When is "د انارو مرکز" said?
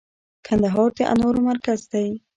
0.97-1.79